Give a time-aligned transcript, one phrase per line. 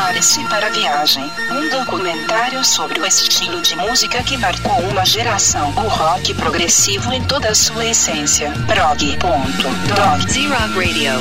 [0.00, 1.30] Prepare-se para a viagem.
[1.52, 5.68] Um documentário sobre o estilo de música que marcou uma geração.
[5.76, 8.50] O rock progressivo em toda a sua essência.
[8.66, 10.32] Prog.dog.
[10.32, 11.12] Z-Rock Radio.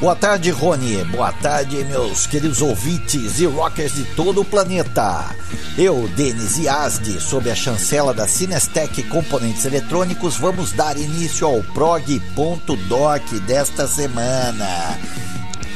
[0.00, 1.04] Boa tarde, Rony.
[1.04, 5.26] Boa tarde, meus queridos ouvintes e rockers de todo o planeta.
[5.76, 13.30] Eu, Denis Yazdi, sob a chancela da Cinestec Componentes Eletrônicos, vamos dar início ao prog.doc
[13.46, 14.98] desta semana.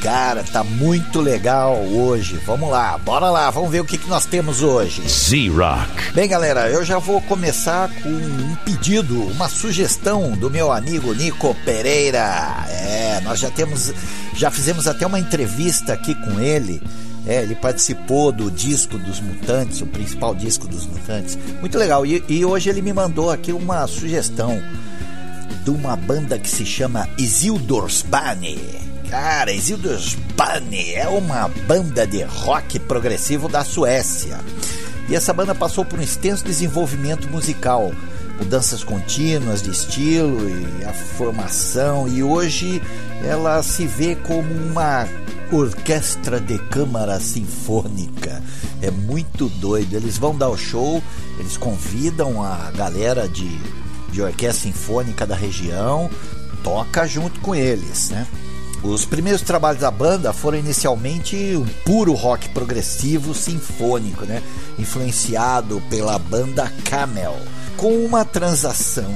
[0.07, 2.39] Cara, tá muito legal hoje.
[2.45, 5.01] Vamos lá, bora lá, vamos ver o que, que nós temos hoje.
[5.05, 6.13] Z-Rock.
[6.13, 11.53] Bem, galera, eu já vou começar com um pedido, uma sugestão do meu amigo Nico
[11.65, 12.65] Pereira.
[12.69, 13.93] É, nós já temos,
[14.33, 16.81] já fizemos até uma entrevista aqui com ele.
[17.25, 21.37] É, ele participou do disco dos Mutantes, o principal disco dos Mutantes.
[21.59, 22.05] Muito legal.
[22.05, 24.57] E, e hoje ele me mandou aqui uma sugestão
[25.65, 28.86] de uma banda que se chama Isildur's Bane.
[29.09, 34.37] Cara, Isildur's Bane é uma banda de rock progressivo da Suécia.
[35.07, 37.93] E essa banda passou por um extenso desenvolvimento musical,
[38.37, 42.81] mudanças contínuas de estilo e a formação, e hoje
[43.23, 45.07] ela se vê como uma
[45.53, 48.43] orquestra de câmara sinfônica.
[48.81, 49.95] É muito doido.
[49.95, 51.01] Eles vão dar o show,
[51.39, 53.49] eles convidam a galera de,
[54.11, 56.09] de orquestra sinfônica da região,
[56.61, 58.27] toca junto com eles, né?
[58.83, 64.41] Os primeiros trabalhos da banda foram inicialmente um puro rock progressivo sinfônico, né?
[64.77, 67.35] influenciado pela banda Camel,
[67.75, 69.11] com uma transação,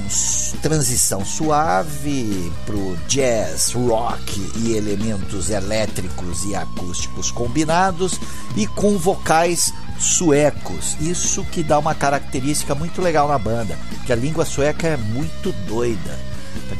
[0.60, 8.20] transição suave pro jazz, rock e elementos elétricos e acústicos combinados
[8.56, 10.96] e com vocais suecos.
[11.00, 15.52] Isso que dá uma característica muito legal na banda, que a língua sueca é muito
[15.66, 16.31] doida.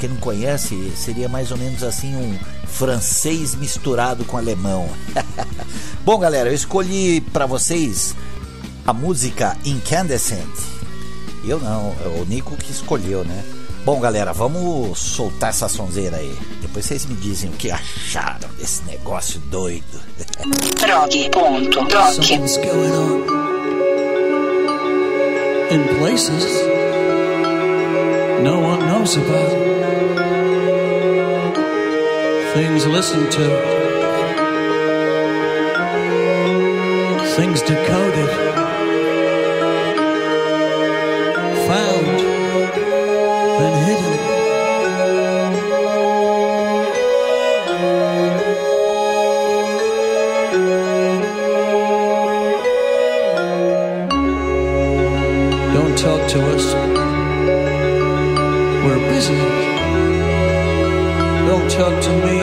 [0.02, 2.36] Quem não conhece, seria mais ou menos assim um
[2.66, 4.88] francês misturado com alemão.
[6.04, 8.12] Bom, galera, eu escolhi para vocês
[8.84, 10.58] a música Incandescent.
[11.44, 13.44] Eu não, é o Nico que escolheu, né?
[13.84, 16.36] Bom, galera, vamos soltar essa sonzeira aí.
[16.60, 19.84] Depois vocês me dizem o que acharam desse negócio doido.
[22.12, 23.22] Something's going on
[25.70, 26.44] in places
[28.42, 29.71] no one knows about.
[32.54, 33.44] Things listened to,
[37.34, 38.28] things decoded,
[41.66, 42.06] found,
[43.58, 44.16] then hidden.
[55.72, 56.74] Don't talk to us.
[58.84, 59.40] We're busy.
[61.46, 62.41] Don't talk to me.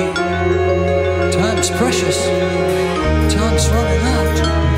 [1.78, 2.26] Precious.
[3.34, 4.69] Time's running out.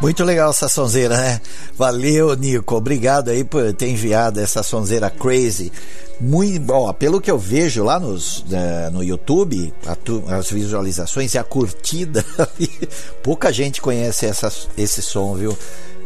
[0.00, 1.40] Muito legal essa sonzeira, né?
[1.76, 2.76] Valeu, Nico.
[2.76, 5.72] Obrigado aí por ter enviado essa sonzeira crazy.
[6.20, 6.92] Muito bom.
[6.92, 9.72] Pelo que eu vejo lá nos, eh, no YouTube,
[10.04, 12.24] tu- as visualizações e a curtida,
[13.24, 15.56] pouca gente conhece essa, esse som, viu?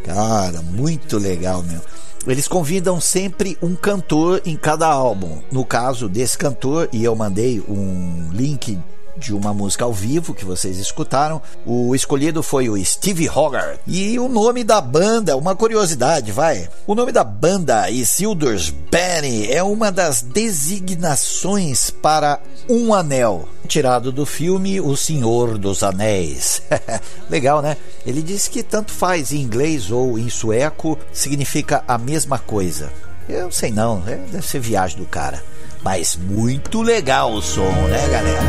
[0.03, 1.79] Cara, muito legal, meu.
[2.25, 5.39] Eles convidam sempre um cantor em cada álbum.
[5.51, 8.79] No caso desse cantor, e eu mandei um link
[9.17, 11.41] de uma música ao vivo que vocês escutaram.
[11.65, 13.79] O escolhido foi o Steve Hogarth.
[13.87, 16.69] E o nome da banda, uma curiosidade, vai.
[16.87, 22.39] O nome da banda, Isildur's Band, é uma das designações para
[22.69, 26.61] um anel, tirado do filme O Senhor dos Anéis.
[27.29, 27.77] Legal, né?
[28.05, 32.91] Ele disse que tanto faz em inglês ou em sueco, significa a mesma coisa.
[33.27, 35.41] Eu sei não, é, deve ser viagem do cara.
[35.83, 38.41] Mas muito legal o som, né, galera?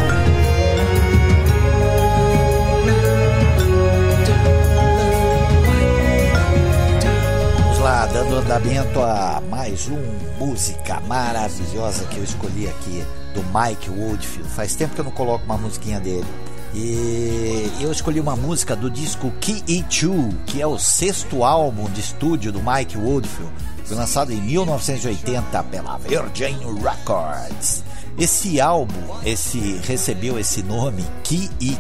[7.59, 9.99] Vamos lá, dando andamento a mais uma
[10.39, 14.49] música maravilhosa que eu escolhi aqui, do Mike Woodfield.
[14.51, 16.25] Faz tempo que eu não coloco uma musiquinha dele.
[16.73, 22.01] E eu escolhi uma música do disco Key E2, que é o sexto álbum de
[22.01, 23.53] estúdio do Mike Woodfield.
[23.85, 27.85] Foi lançado em 1980 pela Virgin Records.
[28.19, 31.05] Esse álbum, esse recebeu esse nome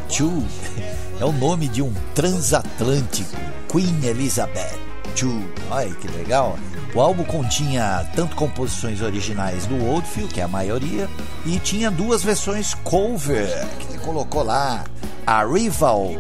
[0.08, 0.42] Two,
[1.20, 3.37] é o nome de um transatlântico,
[3.70, 4.78] Queen Elizabeth
[5.20, 5.49] II.
[5.70, 6.58] Olha que legal.
[6.94, 11.08] O álbum continha tanto composições originais do Oldfield, que é a maioria,
[11.46, 14.84] e tinha duas versões cover, que ele colocou lá.
[15.26, 16.14] A Rival,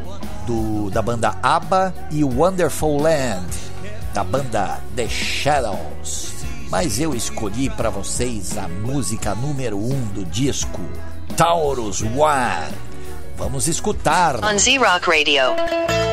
[0.46, 3.46] do, da banda ABBA, e Wonderful Land,
[4.14, 6.32] da banda The Shadows.
[6.70, 10.80] Mas eu escolhi para vocês a música número 1 um do disco,
[11.36, 12.72] Taurus One.
[13.36, 14.42] Vamos escutar.
[14.44, 16.03] On Z Rock Radio.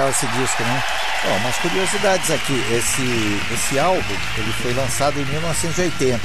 [0.00, 0.82] Legal esse disco, né?
[1.26, 2.54] Ó, umas curiosidades aqui.
[2.72, 4.00] Esse, esse álbum
[4.38, 6.18] ele foi lançado em 1980.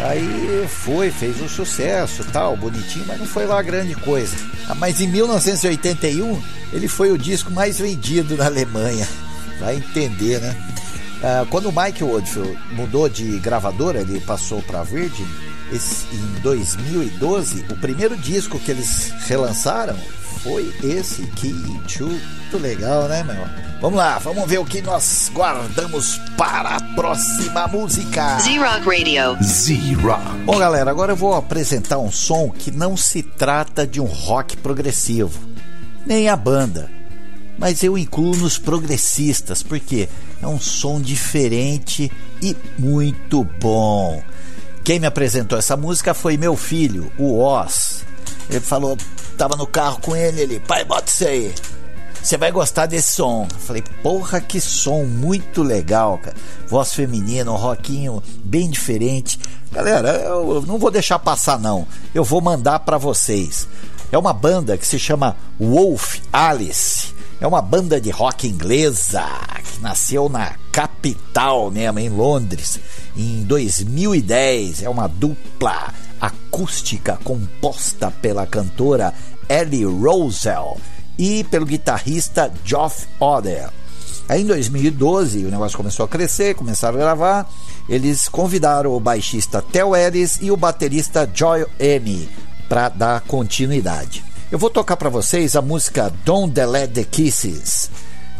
[0.00, 4.36] Aí foi, fez um sucesso, tal, bonitinho, mas não foi lá grande coisa.
[4.68, 6.42] Ah, Mas em 1981
[6.72, 9.08] ele foi o disco mais vendido na Alemanha.
[9.58, 10.54] Vai entender, né?
[11.22, 15.26] Ah, quando o Mike Oldfield mudou de gravadora, ele passou para a Virgin.
[15.72, 19.96] esse- em 2012, o primeiro disco que eles relançaram
[20.42, 22.04] foi esse, to.
[22.52, 23.46] Muito legal, né, meu?
[23.80, 28.38] Vamos lá, vamos ver o que nós guardamos para a próxima música.
[28.40, 29.42] Z-Rock Radio.
[29.42, 30.38] Z-Rock.
[30.44, 34.56] Bom, galera, agora eu vou apresentar um som que não se trata de um rock
[34.58, 35.40] progressivo,
[36.04, 36.90] nem a banda,
[37.58, 40.08] mas eu incluo nos progressistas, porque
[40.42, 44.22] é um som diferente e muito bom.
[44.84, 48.04] Quem me apresentou essa música foi meu filho, o Oz.
[48.50, 48.98] Ele falou,
[49.36, 51.54] tava no carro com ele, ele, pai, bota isso aí.
[52.22, 53.48] Você vai gostar desse som.
[53.58, 56.36] Falei, porra, que som muito legal, cara.
[56.68, 59.40] Voz feminina, um rockinho bem diferente.
[59.72, 61.86] Galera, eu não vou deixar passar, não.
[62.14, 63.66] Eu vou mandar pra vocês.
[64.12, 67.12] É uma banda que se chama Wolf Alice.
[67.40, 69.26] É uma banda de rock inglesa
[69.64, 72.78] que nasceu na capital mesmo, em Londres,
[73.16, 74.84] em 2010.
[74.84, 79.12] É uma dupla acústica composta pela cantora
[79.48, 80.78] Ellie Rosell
[81.18, 83.70] e pelo guitarrista Geoff Oder.
[84.28, 87.50] Aí em 2012 o negócio começou a crescer, começaram a gravar.
[87.88, 92.28] Eles convidaram o baixista Theo Ellis e o baterista Joy M
[92.68, 94.24] para dar continuidade.
[94.50, 97.90] Eu vou tocar para vocês a música Don't Delete the Kisses.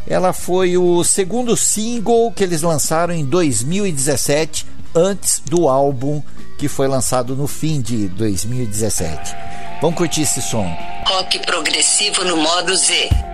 [0.07, 6.23] Ela foi o segundo single que eles lançaram em 2017, antes do álbum
[6.63, 9.35] que foi lançado no fim de 2017.
[9.81, 10.65] Vamos curtir esse som.
[11.09, 13.32] Rock progressivo no modo Z.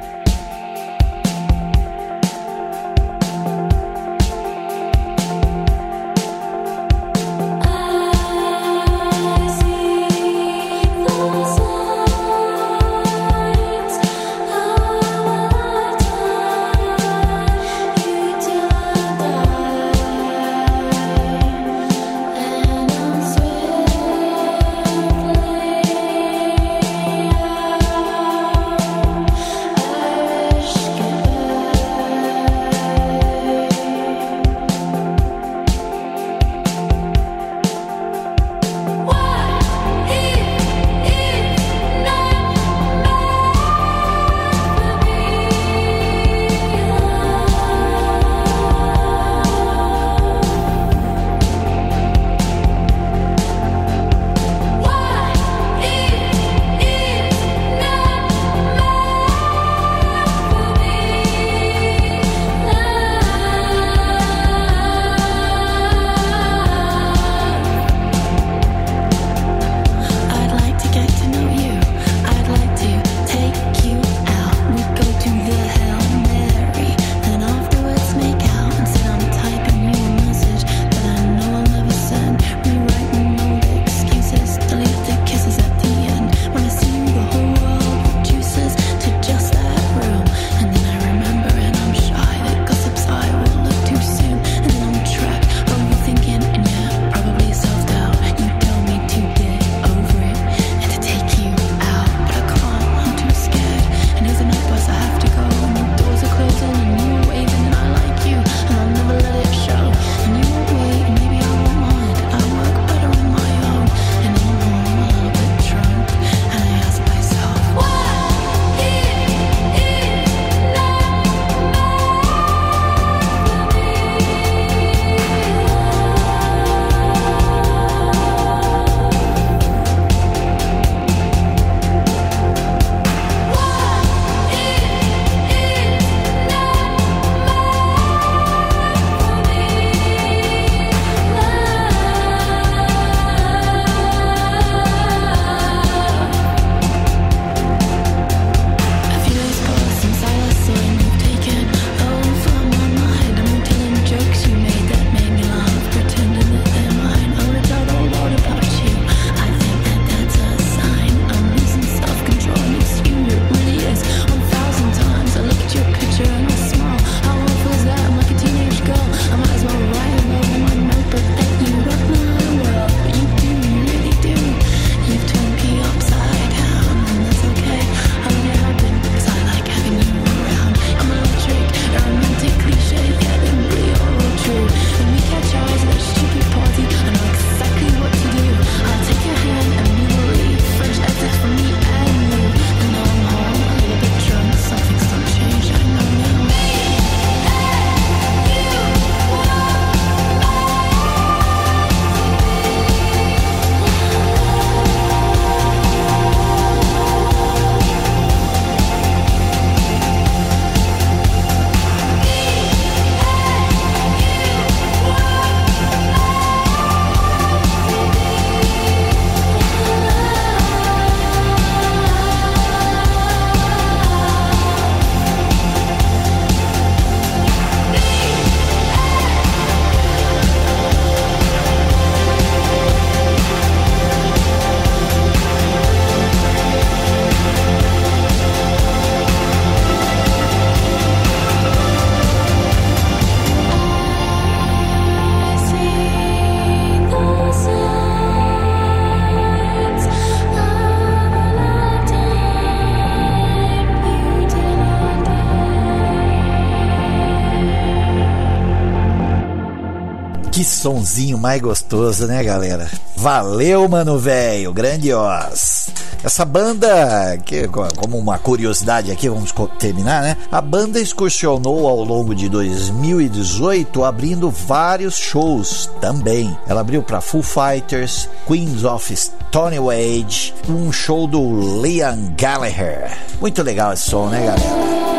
[260.59, 262.91] Que sonzinho mais gostoso, né, galera?
[263.15, 265.89] Valeu, mano velho, grandios.
[266.25, 270.37] Essa banda, que como uma curiosidade aqui, vamos terminar, né?
[270.51, 276.59] A banda excursionou ao longo de 2018 abrindo vários shows também.
[276.67, 283.17] Ela abriu para Foo Fighters, Queens of Stone Age, um show do Liam Gallagher.
[283.41, 285.18] Muito legal esse som, né, galera?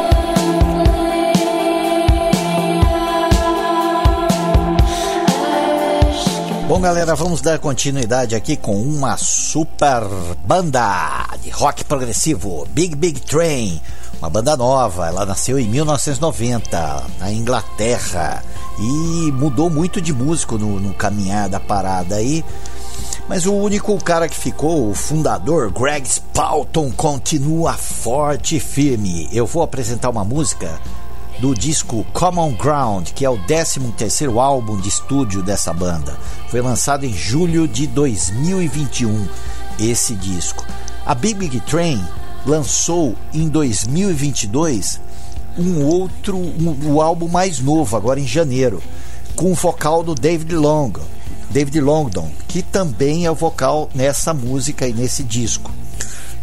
[6.70, 10.04] Bom, galera, vamos dar continuidade aqui com uma super
[10.46, 13.82] banda de rock progressivo, Big Big Train,
[14.20, 15.08] uma banda nova.
[15.08, 18.44] Ela nasceu em 1990 na Inglaterra
[18.78, 22.46] e mudou muito de músico no, no caminhar da parada aí.
[23.28, 29.28] Mas o único cara que ficou, o fundador, Greg Spalton, continua forte e firme.
[29.34, 30.80] Eu vou apresentar uma música
[31.40, 36.18] do disco Common Ground, que é o 13º álbum de estúdio dessa banda.
[36.50, 39.26] Foi lançado em julho de 2021
[39.80, 40.66] esse disco.
[41.06, 42.04] A Big Big Train
[42.46, 45.00] lançou em 2022
[45.58, 48.84] um outro um, um álbum mais novo, agora em janeiro,
[49.36, 50.92] com o vocal do David Long,
[51.50, 55.72] David Longdon, que também é o vocal nessa música e nesse disco.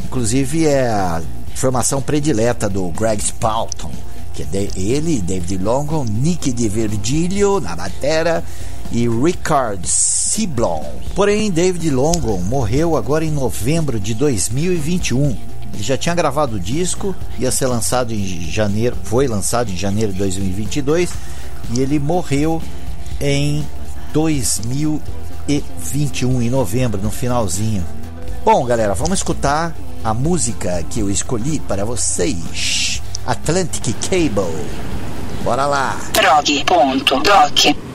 [0.05, 1.23] Inclusive é a
[1.55, 3.93] formação predileta do Greg Spalton
[4.37, 8.44] que é ele, David Longo, Nick de Virgilio na batera
[8.92, 10.85] e Richard Siblon.
[11.14, 15.35] Porém, David Longo morreu agora em novembro de 2021.
[15.72, 20.12] Ele já tinha gravado o disco, ia ser lançado em janeiro, foi lançado em janeiro
[20.12, 21.09] de 2022
[21.70, 22.61] e ele morreu
[23.18, 23.64] em
[24.12, 27.83] 2021, em novembro, no finalzinho.
[28.44, 33.01] Bom, galera, vamos escutar a música que eu escolhi para vocês.
[33.27, 34.67] Atlantic Cable.
[35.43, 35.97] Bora lá.
[36.12, 37.86] Prog.doc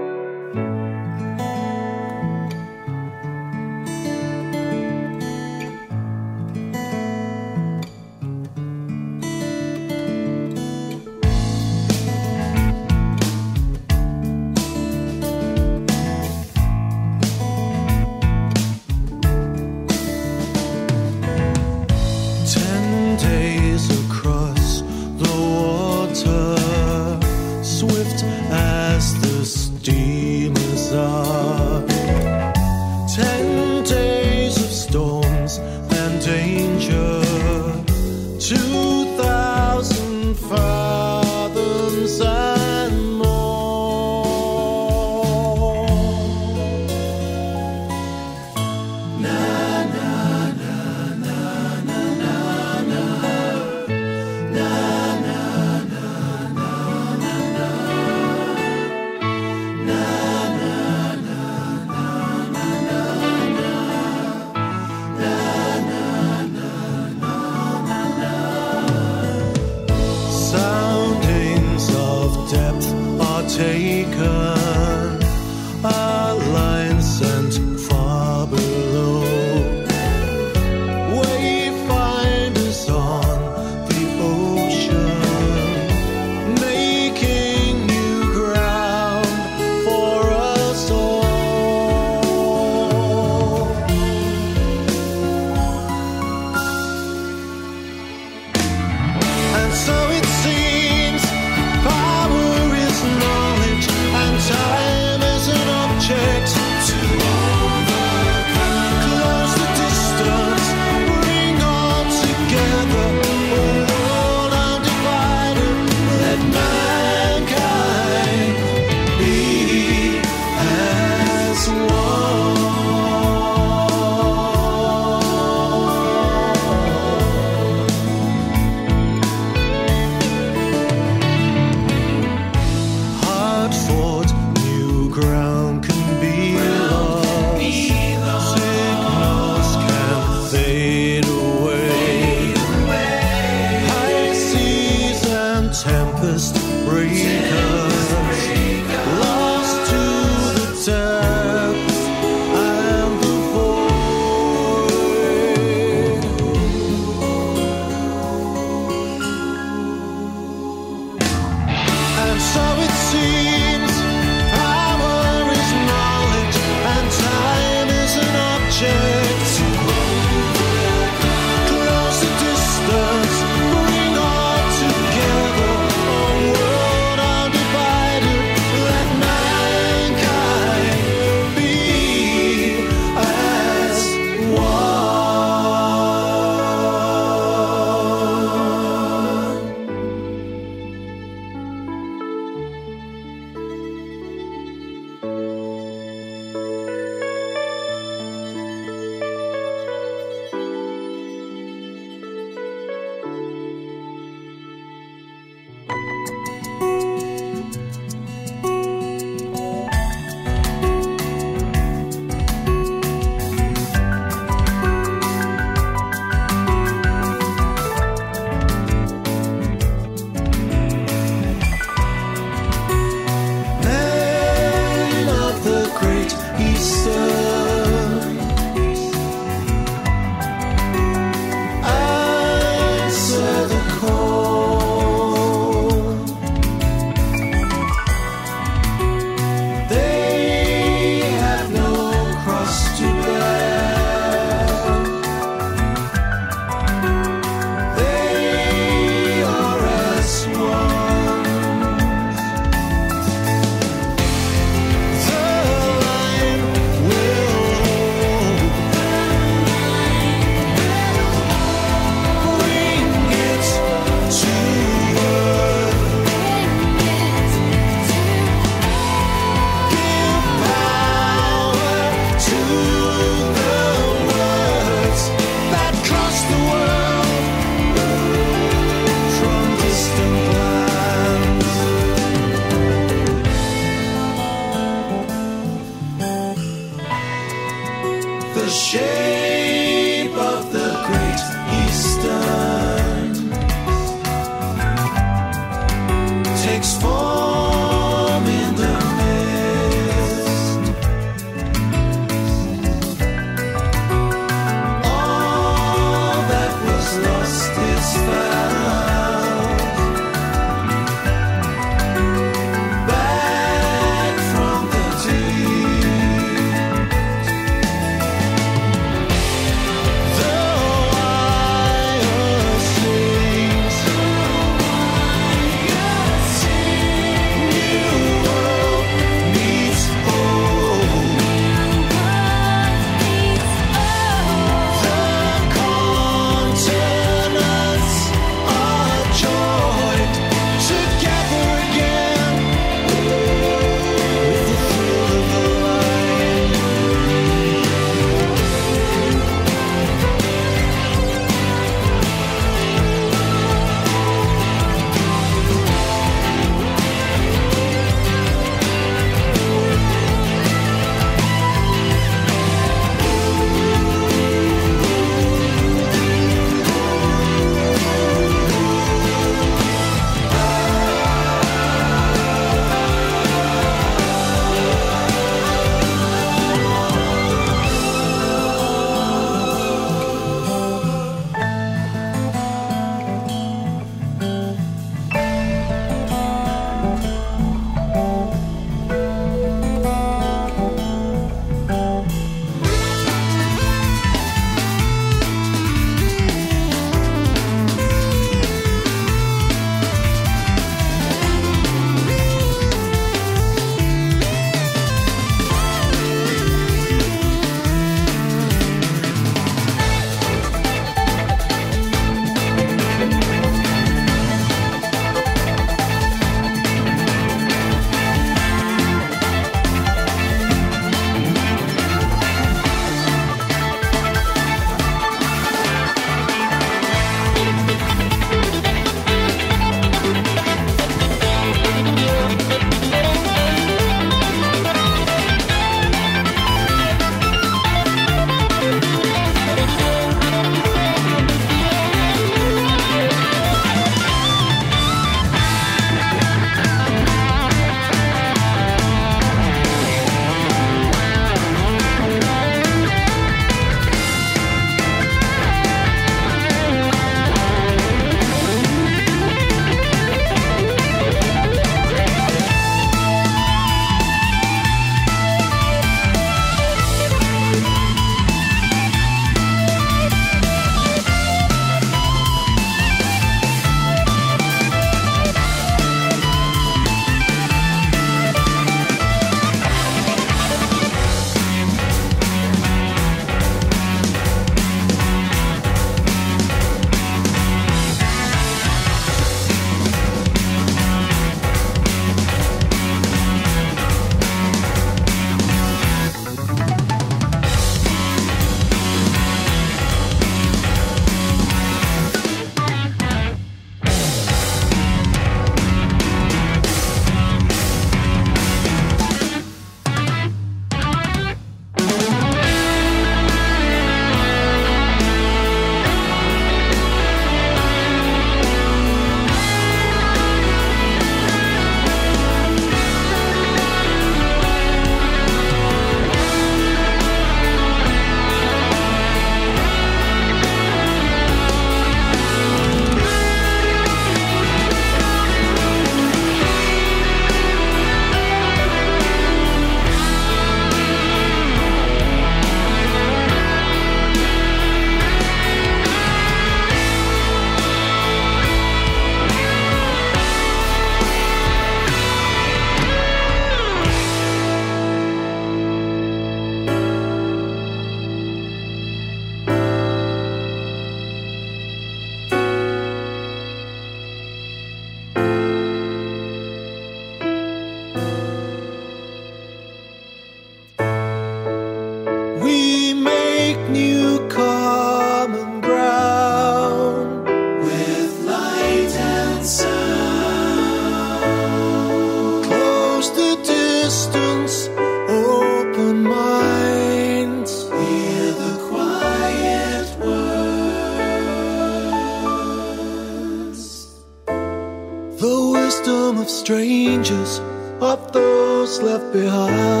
[599.31, 600.00] behind.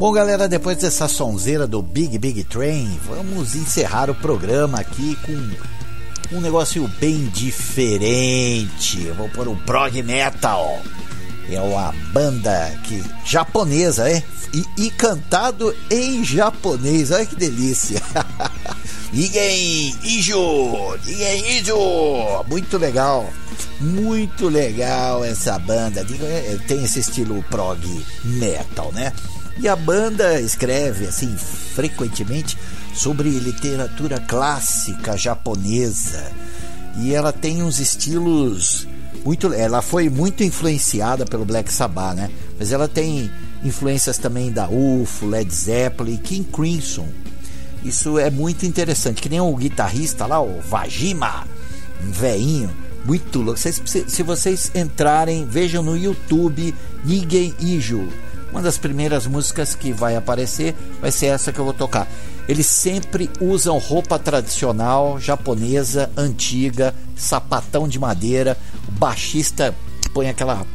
[0.00, 6.34] Bom, galera, depois dessa sonzeira do Big Big Train, vamos encerrar o programa aqui com
[6.34, 9.04] um negócio bem diferente.
[9.04, 10.80] Eu vou pôr um prog metal.
[11.50, 14.22] É uma banda que japonesa, é?
[14.54, 17.10] E, e cantado em japonês.
[17.10, 18.00] Olha que delícia.
[19.12, 22.42] Nigen Ijo, Nigen Ijo.
[22.48, 23.30] Muito legal.
[23.78, 26.00] Muito legal essa banda.
[26.22, 29.12] É, Tem esse estilo prog metal, né?
[29.58, 32.56] E a banda escreve assim frequentemente
[32.94, 36.32] sobre literatura clássica japonesa.
[36.98, 38.86] E ela tem uns estilos
[39.24, 42.30] muito, ela foi muito influenciada pelo Black Sabbath, né?
[42.58, 43.30] Mas ela tem
[43.62, 47.06] influências também da UFO, Led Zeppelin, King Crimson.
[47.84, 51.46] Isso é muito interessante, que nem o guitarrista lá, o Vajima,
[52.02, 52.70] um veinho,
[53.04, 53.58] muito louco.
[53.58, 56.74] Se vocês entrarem, vejam no YouTube
[57.04, 58.08] Nigen Ijo.
[58.50, 62.08] Uma das primeiras músicas que vai aparecer vai ser essa que eu vou tocar.
[62.48, 68.56] Eles sempre usam roupa tradicional japonesa antiga, sapatão de madeira.
[68.88, 69.74] O baixista
[70.12, 70.66] põe aquela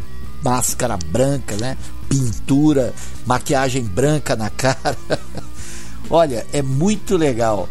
[0.42, 1.76] máscara branca, né?
[2.08, 2.94] Pintura,
[3.26, 4.98] maquiagem branca na cara.
[6.10, 7.68] Olha, é muito legal.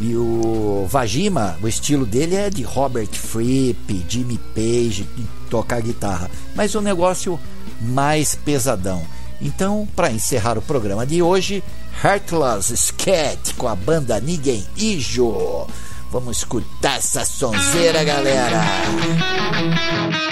[0.00, 6.30] E o Vajima, o estilo dele é de Robert Fripp, Jimmy Page, de tocar guitarra,
[6.54, 7.40] mas um negócio
[7.80, 9.04] mais pesadão.
[9.40, 11.62] Então, para encerrar o programa de hoje,
[12.02, 15.66] Heartless Scat com a banda Nigen Ijo.
[16.10, 18.62] Vamos escutar essa sonzeira, galera.
[19.58, 20.27] Thank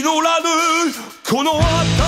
[0.00, 0.46] 祈らぬ。
[1.28, 2.07] この私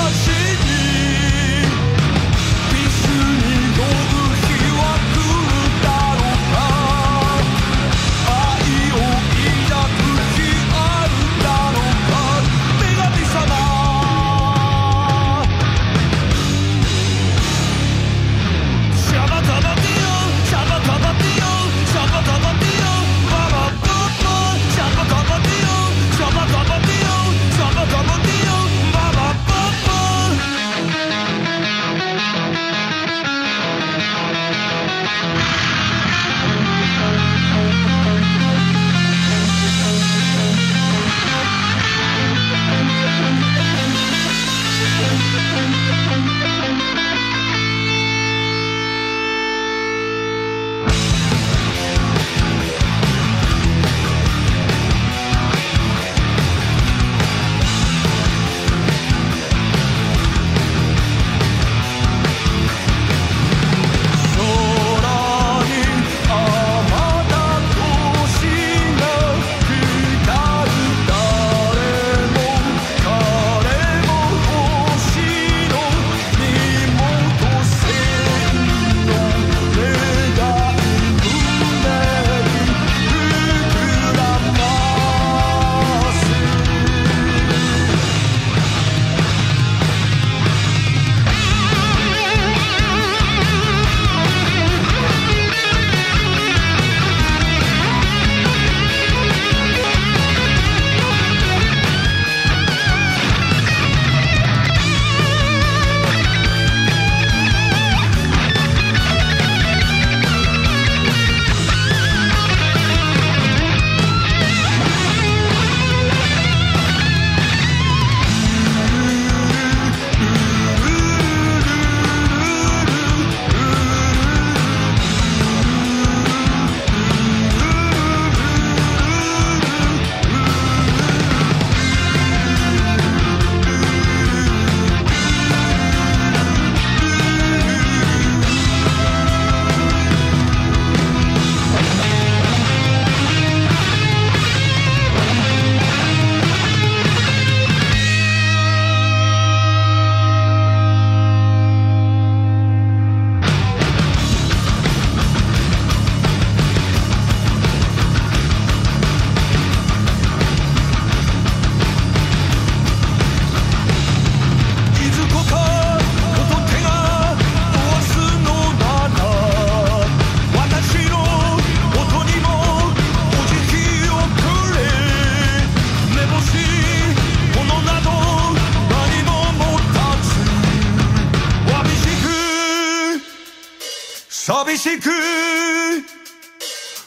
[184.65, 185.11] 寂しく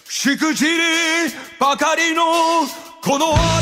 [0.09, 0.81] しくじり
[1.59, 2.23] ばかりの
[3.03, 3.52] この愛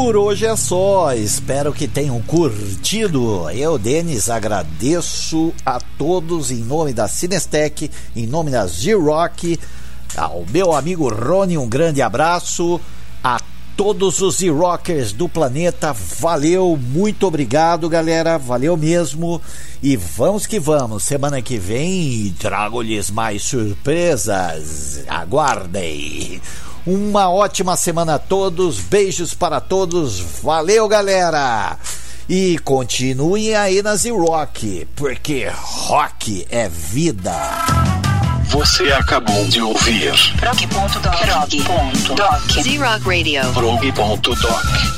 [0.00, 3.50] Por hoje é só, espero que tenham curtido.
[3.50, 9.58] Eu, Denis, agradeço a todos em nome da Cinestec, em nome da Z-Rock,
[10.16, 12.80] ao meu amigo Rony, um grande abraço.
[13.24, 13.40] A
[13.76, 19.42] todos os Z-Rockers do planeta, valeu, muito obrigado, galera, valeu mesmo.
[19.82, 25.04] E vamos que vamos, semana que vem trago-lhes mais surpresas.
[25.08, 26.40] Aguardem.
[26.88, 31.76] Uma ótima semana a todos, beijos para todos, valeu galera!
[32.26, 37.34] E continuem aí na Z-Rock, porque rock é vida.
[38.44, 41.14] Você acabou de ouvir Prog.doc.
[41.20, 42.62] Prog.doc.
[42.62, 43.52] Z-Rock Radio.
[43.52, 44.97] prog.doc.